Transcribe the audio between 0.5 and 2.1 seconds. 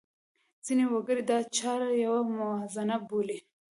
ځینې وګړي دا چاره